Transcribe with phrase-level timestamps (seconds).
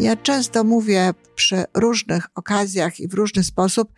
[0.00, 3.92] Ja często mówię przy różnych okazjach i w różny sposób,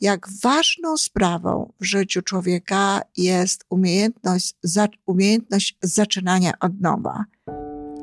[0.00, 7.24] jak ważną sprawą w życiu człowieka jest umiejętność, za, umiejętność zaczynania od nowa.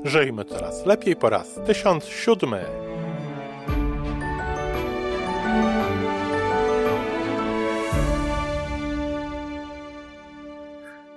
[0.04, 2.54] Żyjmy coraz lepiej po raz 1007.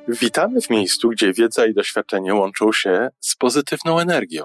[0.08, 4.44] Witamy w miejscu, gdzie wiedza i doświadczenie łączą się z pozytywną energią.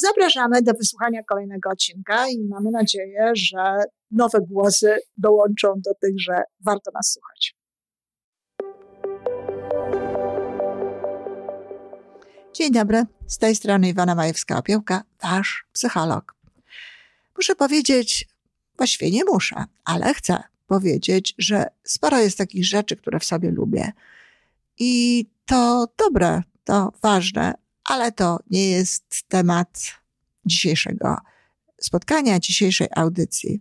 [0.00, 3.78] Zapraszamy do wysłuchania kolejnego odcinka i mamy nadzieję, że
[4.10, 7.56] nowe głosy dołączą do tych, że warto nas słuchać.
[12.52, 16.34] Dzień dobry, z tej strony Iwana Majewska-Opiełka, wasz psycholog.
[17.36, 18.28] Muszę powiedzieć,
[18.76, 23.92] właściwie nie muszę, ale chcę powiedzieć, że sporo jest takich rzeczy, które w sobie lubię.
[24.78, 27.54] I to dobre, to ważne,
[27.88, 29.82] ale to nie jest temat
[30.44, 31.16] dzisiejszego
[31.80, 33.60] spotkania, dzisiejszej audycji.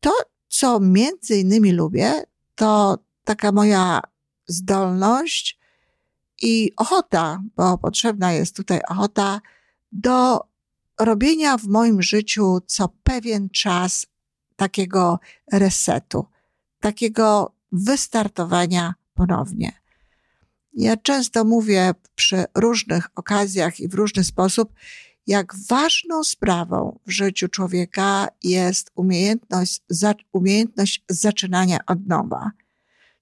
[0.00, 0.12] To,
[0.48, 2.22] co między innymi lubię,
[2.54, 4.00] to taka moja
[4.46, 5.58] zdolność
[6.42, 9.40] i ochota, bo potrzebna jest tutaj ochota
[9.92, 10.40] do
[11.00, 14.06] robienia w moim życiu co pewien czas
[14.56, 15.18] takiego
[15.52, 16.26] resetu,
[16.80, 19.83] takiego wystartowania ponownie.
[20.76, 24.72] Ja często mówię przy różnych okazjach i w różny sposób,
[25.26, 32.50] jak ważną sprawą w życiu człowieka jest umiejętność, za, umiejętność zaczynania od nowa.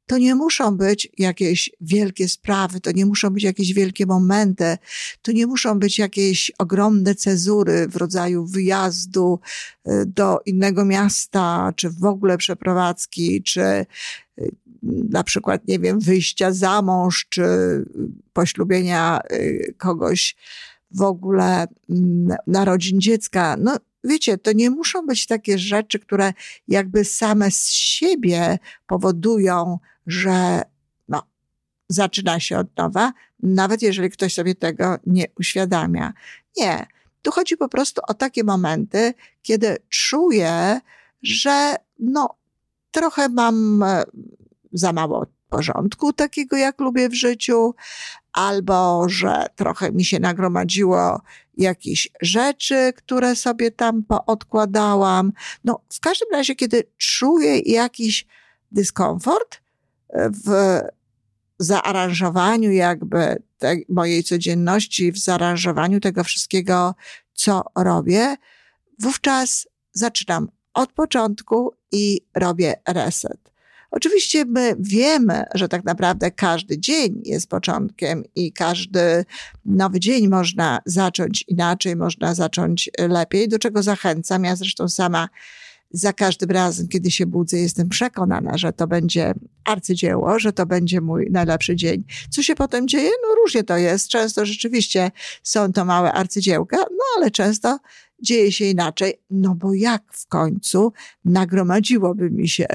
[0.06, 4.78] To nie muszą być jakieś wielkie sprawy, to nie muszą być jakieś wielkie momenty,
[5.22, 9.40] to nie muszą być jakieś ogromne cezury w rodzaju wyjazdu
[9.88, 13.60] y, do innego miasta, czy w ogóle przeprowadzki, czy
[14.38, 14.50] y,
[15.10, 17.44] na przykład, nie wiem, wyjścia za mąż, czy
[18.32, 20.36] poślubienia y, kogoś
[20.90, 23.56] w ogóle mm, narodzin dziecka.
[23.58, 26.32] No, wiecie, to nie muszą być takie rzeczy, które
[26.68, 30.62] jakby same z siebie powodują, że
[31.08, 31.22] no,
[31.88, 36.12] zaczyna się od nowa, nawet jeżeli ktoś sobie tego nie uświadamia.
[36.56, 36.86] Nie.
[37.22, 40.80] Tu chodzi po prostu o takie momenty, kiedy czuję,
[41.22, 42.34] że no,
[42.90, 43.84] trochę mam
[44.72, 47.74] za mało porządku takiego, jak lubię w życiu,
[48.32, 51.20] albo że trochę mi się nagromadziło
[51.56, 55.32] jakichś rzeczy, które sobie tam poodkładałam.
[55.64, 58.26] No, w każdym razie, kiedy czuję jakiś
[58.70, 59.60] dyskomfort
[60.44, 60.80] w
[61.58, 66.94] zaaranżowaniu jakby tej mojej codzienności, w zaaranżowaniu tego wszystkiego,
[67.34, 68.36] co robię,
[68.98, 73.41] wówczas zaczynam od początku i robię reset.
[73.92, 79.24] Oczywiście my wiemy, że tak naprawdę każdy dzień jest początkiem i każdy
[79.64, 84.44] nowy dzień można zacząć inaczej, można zacząć lepiej, do czego zachęcam.
[84.44, 85.28] Ja zresztą sama
[85.90, 91.00] za każdym razem, kiedy się budzę, jestem przekonana, że to będzie arcydzieło, że to będzie
[91.00, 92.04] mój najlepszy dzień.
[92.30, 93.10] Co się potem dzieje?
[93.22, 94.08] No różnie to jest.
[94.08, 95.10] Często rzeczywiście
[95.42, 97.78] są to małe arcydziełka, no ale często
[98.22, 99.14] dzieje się inaczej.
[99.30, 100.92] No bo jak w końcu
[101.24, 102.66] nagromadziłoby mi się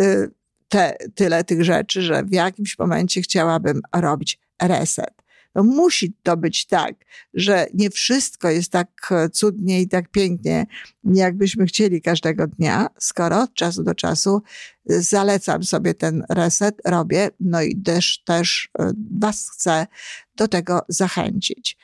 [0.00, 0.37] y,
[0.68, 5.18] te, tyle tych rzeczy, że w jakimś momencie chciałabym robić reset.
[5.54, 6.94] No musi to być tak,
[7.34, 10.66] że nie wszystko jest tak cudnie i tak pięknie,
[11.04, 14.42] jakbyśmy chcieli każdego dnia, skoro od czasu do czasu
[14.86, 19.86] zalecam sobie ten reset, robię, no i też, też e, Was chcę
[20.36, 21.78] do tego zachęcić.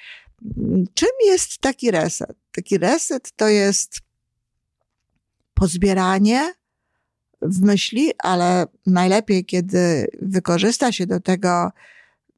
[0.94, 2.37] Czym jest taki reset?
[2.53, 4.00] Taki reset to jest
[5.55, 6.55] pozbieranie
[7.44, 11.70] w myśli, ale najlepiej, kiedy wykorzysta się do tego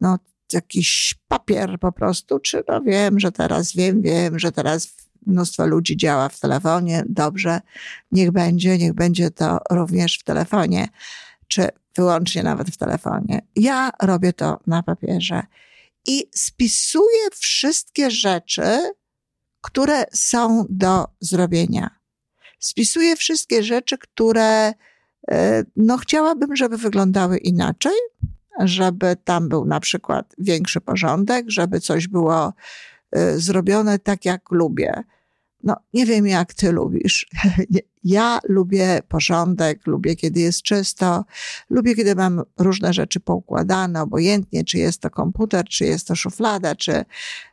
[0.01, 0.19] no,
[0.53, 5.97] jakiś papier po prostu, czy no wiem, że teraz wiem, wiem, że teraz mnóstwo ludzi
[5.97, 7.61] działa w telefonie, dobrze,
[8.13, 10.89] niech będzie, niech będzie to również w telefonie,
[11.49, 13.41] czy wyłącznie nawet w telefonie.
[13.57, 15.43] Ja robię to na papierze
[16.07, 18.93] i spisuję wszystkie rzeczy,
[19.61, 21.91] które są do zrobienia.
[22.59, 24.73] Spisuję wszystkie rzeczy, które
[25.77, 27.93] no, chciałabym, żeby wyglądały inaczej,
[28.61, 32.53] żeby tam był na przykład większy porządek, żeby coś było
[33.13, 35.03] e, zrobione tak, jak lubię.
[35.63, 37.27] No, nie wiem, jak ty lubisz.
[38.09, 41.25] Ja lubię porządek, lubię, kiedy jest czysto,
[41.71, 46.75] lubię, kiedy mam różne rzeczy poukładane, obojętnie, czy jest to komputer, czy jest to szuflada,
[46.75, 47.05] czy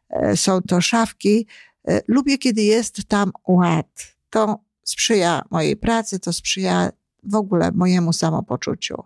[0.09, 1.47] e, są to szafki.
[1.87, 4.15] E, lubię, kiedy jest tam ład.
[4.29, 6.89] To sprzyja mojej pracy, to sprzyja
[7.23, 9.03] w ogóle mojemu samopoczuciu.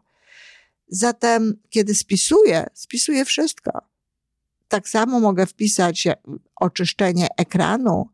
[0.88, 3.82] Zatem, kiedy spisuję, spisuję wszystko.
[4.68, 6.08] Tak samo mogę wpisać
[6.56, 8.10] oczyszczenie ekranu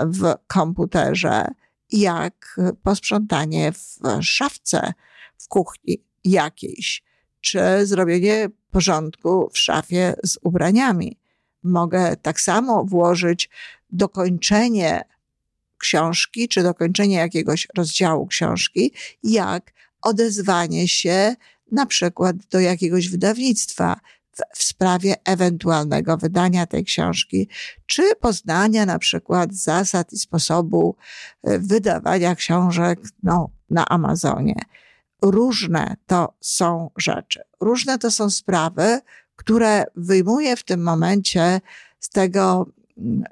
[0.00, 1.46] w komputerze,
[1.90, 4.92] jak posprzątanie w szafce
[5.38, 7.02] w kuchni jakiejś,
[7.40, 11.18] czy zrobienie porządku w szafie z ubraniami.
[11.62, 13.50] Mogę tak samo włożyć
[13.90, 15.04] dokończenie
[15.78, 18.92] książki, czy dokończenie jakiegoś rozdziału książki,
[19.22, 19.72] jak
[20.02, 21.34] odezwanie się
[21.72, 24.00] na przykład do jakiegoś wydawnictwa
[24.32, 27.48] w, w sprawie ewentualnego wydania tej książki,
[27.86, 30.96] czy poznania na przykład zasad i sposobu
[31.42, 34.60] e, wydawania książek no, na Amazonie.
[35.22, 39.00] Różne to są rzeczy, różne to są sprawy,
[39.36, 41.60] które wyjmuję w tym momencie
[42.00, 42.66] z tego,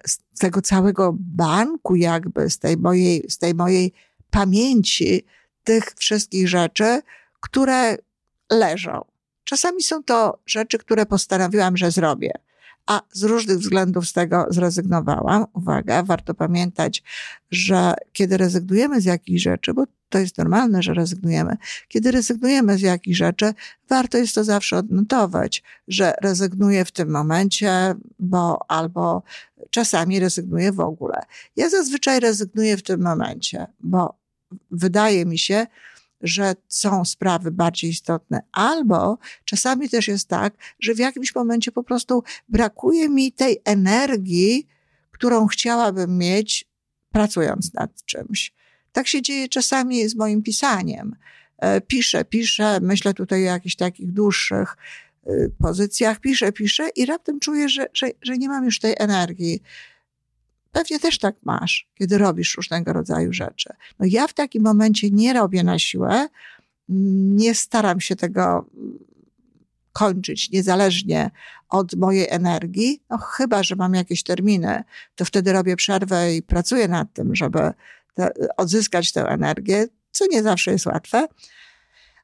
[0.06, 3.92] z tego całego banku, jakby z tej mojej, z tej mojej
[4.30, 5.24] pamięci
[5.64, 7.00] tych wszystkich rzeczy,
[7.40, 7.96] które
[8.50, 9.04] leżą.
[9.44, 12.30] Czasami są to rzeczy, które postanowiłam, że zrobię,
[12.86, 15.44] a z różnych względów z tego zrezygnowałam.
[15.52, 17.02] Uwaga, warto pamiętać,
[17.50, 21.56] że kiedy rezygnujemy z jakichś rzeczy, bo to jest normalne, że rezygnujemy.
[21.88, 23.54] Kiedy rezygnujemy z jakichś rzeczy,
[23.88, 29.22] warto jest to zawsze odnotować, że rezygnuję w tym momencie, bo albo
[29.70, 31.22] czasami rezygnuję w ogóle.
[31.56, 34.18] Ja zazwyczaj rezygnuję w tym momencie, bo
[34.70, 35.66] wydaje mi się,
[36.20, 41.82] że są sprawy bardziej istotne, albo czasami też jest tak, że w jakimś momencie po
[41.82, 44.66] prostu brakuje mi tej energii,
[45.10, 46.68] którą chciałabym mieć
[47.12, 48.55] pracując nad czymś.
[48.96, 51.16] Tak się dzieje czasami z moim pisaniem.
[51.58, 54.76] E, piszę, piszę, myślę tutaj o jakichś takich dłuższych
[55.26, 59.62] e, pozycjach, piszę, piszę i raptem czuję, że, że, że nie mam już tej energii.
[60.72, 63.70] Pewnie też tak masz, kiedy robisz różnego rodzaju rzeczy.
[63.98, 66.28] No ja w takim momencie nie robię na siłę,
[66.88, 68.66] nie staram się tego
[69.92, 71.30] kończyć niezależnie
[71.68, 74.84] od mojej energii, no chyba, że mam jakieś terminy,
[75.14, 77.72] to wtedy robię przerwę i pracuję nad tym, żeby
[78.56, 81.28] odzyskać tę energię, co nie zawsze jest łatwe.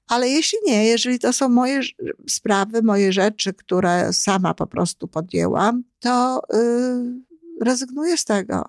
[0.09, 1.81] Ale jeśli nie, jeżeli to są moje
[2.29, 8.69] sprawy, moje rzeczy, które sama po prostu podjęłam, to yy, rezygnuję z tego.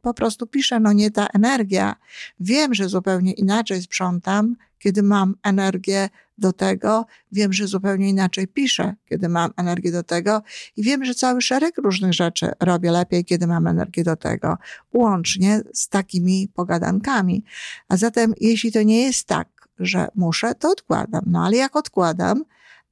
[0.00, 1.96] Po prostu piszę, no nie ta energia.
[2.40, 6.08] Wiem, że zupełnie inaczej sprzątam, kiedy mam energię
[6.38, 7.06] do tego.
[7.32, 10.42] Wiem, że zupełnie inaczej piszę, kiedy mam energię do tego.
[10.76, 14.58] I wiem, że cały szereg różnych rzeczy robię lepiej, kiedy mam energię do tego.
[14.92, 17.44] Łącznie z takimi pogadankami.
[17.88, 19.48] A zatem, jeśli to nie jest tak,
[19.78, 21.22] że muszę, to odkładam.
[21.26, 22.44] No ale jak odkładam,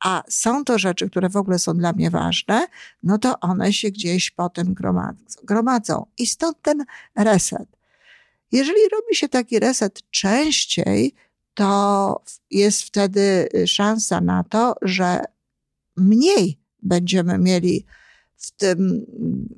[0.04, 2.66] a są to rzeczy, które w ogóle są dla mnie ważne,
[3.02, 4.74] no to one się gdzieś potem
[5.44, 6.06] gromadzą.
[6.18, 6.84] I stąd ten
[7.16, 7.68] reset.
[8.52, 11.14] Jeżeli robi się taki reset częściej,
[11.56, 15.20] to jest wtedy szansa na to, że
[15.96, 17.86] mniej będziemy mieli
[18.36, 19.06] w tym,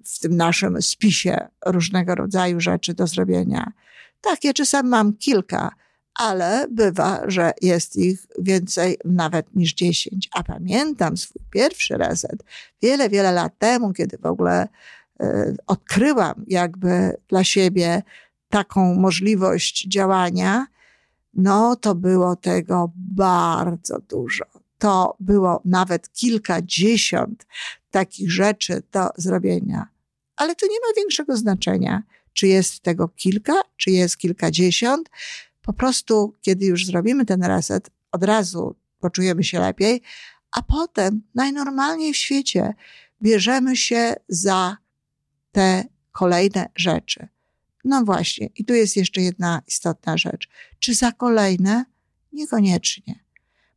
[0.04, 3.72] w tym naszym spisie różnego rodzaju rzeczy do zrobienia.
[4.20, 5.70] Tak, ja czasem mam kilka
[6.18, 10.28] ale bywa, że jest ich więcej nawet niż 10.
[10.34, 12.44] A pamiętam swój pierwszy reset
[12.82, 14.68] wiele, wiele lat temu, kiedy w ogóle
[15.22, 18.02] y, odkryłam jakby dla siebie
[18.48, 20.66] taką możliwość działania,
[21.38, 24.44] no to było tego bardzo dużo.
[24.78, 27.46] To było nawet kilkadziesiąt
[27.90, 29.88] takich rzeczy do zrobienia.
[30.36, 32.02] Ale to nie ma większego znaczenia,
[32.32, 35.10] czy jest tego kilka, czy jest kilkadziesiąt
[35.62, 40.02] po prostu, kiedy już zrobimy ten reset, od razu poczujemy się lepiej,
[40.50, 42.74] a potem najnormalniej w świecie
[43.22, 44.76] bierzemy się za
[45.52, 47.28] te kolejne rzeczy.
[47.88, 50.48] No właśnie, i tu jest jeszcze jedna istotna rzecz.
[50.78, 51.84] Czy za kolejne?
[52.32, 53.24] Niekoniecznie.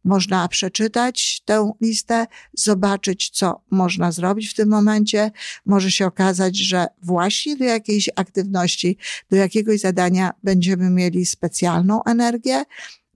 [0.03, 5.31] Można przeczytać tę listę, zobaczyć, co można zrobić w tym momencie.
[5.65, 8.97] Może się okazać, że właśnie do jakiejś aktywności,
[9.29, 12.63] do jakiegoś zadania będziemy mieli specjalną energię,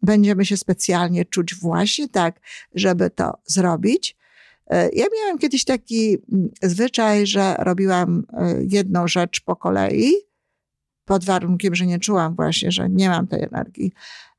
[0.01, 2.39] będziemy się specjalnie czuć właśnie tak,
[2.75, 4.15] żeby to zrobić.
[4.67, 10.25] E, ja miałam kiedyś taki mm, zwyczaj, że robiłam e, jedną rzecz po kolei
[11.05, 13.93] pod warunkiem, że nie czułam właśnie, że nie mam tej energii,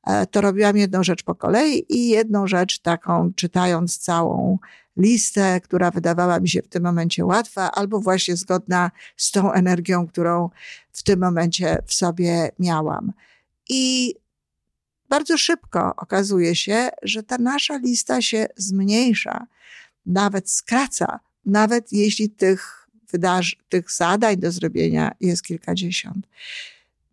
[0.07, 4.57] e, to robiłam jedną rzecz po kolei i jedną rzecz taką, czytając całą
[4.97, 10.07] listę, która wydawała mi się w tym momencie łatwa, albo właśnie zgodna z tą energią,
[10.07, 10.49] którą
[10.91, 13.13] w tym momencie w sobie miałam.
[13.69, 14.15] I
[15.09, 19.47] bardzo szybko okazuje się, że ta nasza lista się zmniejsza,
[20.05, 22.76] nawet skraca, nawet jeśli tych
[23.11, 26.27] wydarzeń, tych zadań do zrobienia jest kilkadziesiąt.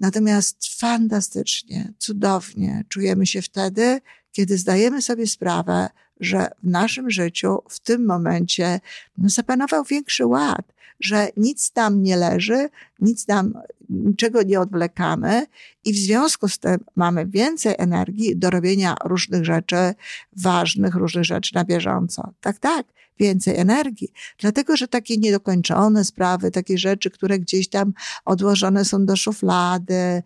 [0.01, 4.01] Natomiast fantastycznie, cudownie czujemy się wtedy,
[4.33, 5.89] kiedy zdajemy sobie sprawę,
[6.21, 8.81] że w naszym życiu w tym momencie
[9.19, 12.69] no, zapanował większy ład, że nic tam nie leży,
[13.01, 13.55] nic tam,
[13.89, 15.47] niczego nie odwlekamy
[15.85, 19.95] i w związku z tym mamy więcej energii do robienia różnych rzeczy
[20.37, 22.33] ważnych, różnych rzeczy na bieżąco.
[22.41, 22.87] Tak, tak
[23.19, 24.13] więcej energii.
[24.39, 27.93] Dlatego, że takie niedokończone sprawy, takie rzeczy, które gdzieś tam
[28.25, 30.23] odłożone są do szuflady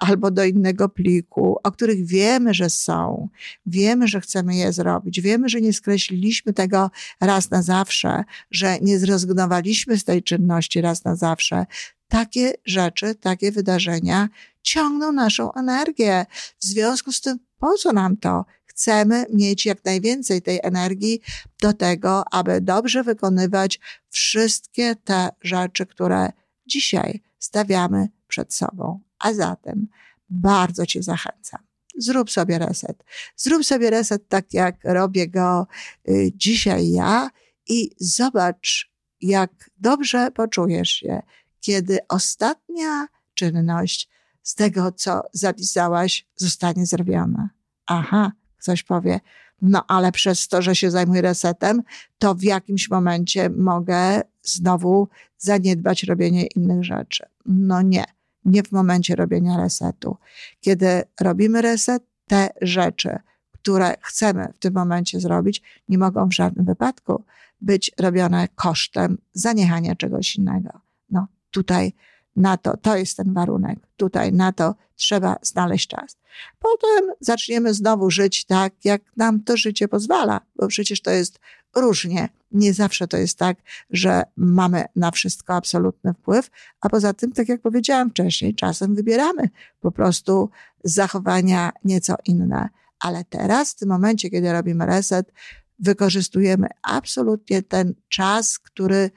[0.00, 3.28] albo do innego pliku, o których wiemy, że są,
[3.66, 6.90] wiemy, że chcemy je zrobić, wiemy, że nie skreśliliśmy tego
[7.20, 11.66] raz na zawsze, że nie zrezygnowaliśmy z tej czynności raz na zawsze,
[12.08, 14.28] takie rzeczy, takie wydarzenia
[14.62, 16.26] ciągną naszą energię.
[16.58, 18.44] W związku z tym, po co nam to?
[18.74, 21.20] Chcemy mieć jak najwięcej tej energii
[21.60, 26.32] do tego, aby dobrze wykonywać wszystkie te rzeczy, które
[26.66, 29.00] dzisiaj stawiamy przed sobą.
[29.18, 29.86] A zatem
[30.30, 31.60] bardzo Cię zachęcam.
[31.98, 33.04] Zrób sobie reset.
[33.36, 35.66] Zrób sobie reset tak, jak robię go
[36.08, 37.30] y, dzisiaj ja
[37.68, 41.22] i zobacz, jak dobrze poczujesz się,
[41.60, 44.08] kiedy ostatnia czynność
[44.42, 47.50] z tego, co zapisałaś, zostanie zrobiona.
[47.86, 48.32] Aha,
[48.64, 49.20] Ktoś powie,
[49.62, 51.82] no ale przez to, że się zajmuję resetem,
[52.18, 57.26] to w jakimś momencie mogę znowu zaniedbać robienie innych rzeczy.
[57.46, 58.04] No nie,
[58.44, 60.16] nie w momencie robienia resetu.
[60.60, 63.18] Kiedy robimy reset, te rzeczy,
[63.52, 67.24] które chcemy w tym momencie zrobić, nie mogą w żadnym wypadku
[67.60, 70.70] być robione kosztem zaniechania czegoś innego.
[71.10, 71.92] No tutaj
[72.36, 73.78] na to, to jest ten warunek.
[73.96, 76.16] Tutaj na to trzeba znaleźć czas.
[76.58, 81.38] Potem zaczniemy znowu żyć tak, jak nam to życie pozwala, bo przecież to jest
[81.76, 82.28] różnie.
[82.52, 83.56] Nie zawsze to jest tak,
[83.90, 86.50] że mamy na wszystko absolutny wpływ,
[86.80, 89.50] a poza tym, tak jak powiedziałam wcześniej, czasem wybieramy
[89.80, 90.50] po prostu
[90.84, 92.68] zachowania nieco inne.
[93.00, 95.32] Ale teraz, w tym momencie, kiedy robimy reset,
[95.78, 99.10] wykorzystujemy absolutnie ten czas, który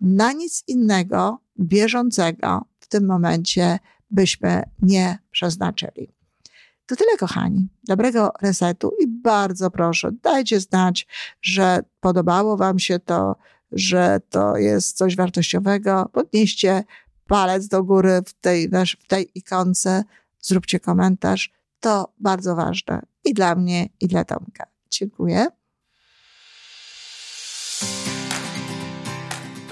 [0.00, 3.78] na nic innego bieżącego w tym momencie
[4.10, 6.14] byśmy nie przeznaczyli.
[6.86, 7.68] To tyle, kochani.
[7.84, 11.06] Dobrego resetu i bardzo proszę, dajcie znać,
[11.42, 13.36] że podobało Wam się to,
[13.72, 16.10] że to jest coś wartościowego.
[16.12, 16.84] Podnieście
[17.26, 18.70] palec do góry w tej,
[19.02, 20.04] w tej ikonce,
[20.40, 21.52] zróbcie komentarz.
[21.80, 24.66] To bardzo ważne i dla mnie, i dla Tomka.
[24.90, 25.46] Dziękuję.